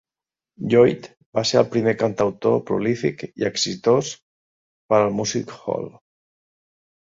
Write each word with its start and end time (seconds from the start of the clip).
Lloyd 0.73 1.03
va 1.39 1.43
ser 1.49 1.59
el 1.61 1.67
primer 1.75 1.93
cantautor 1.99 2.57
prolífic 2.71 3.23
i 3.29 3.47
exitós 3.51 4.11
per 4.95 5.03
al 5.03 5.15
music 5.21 5.57
hall. 5.61 5.89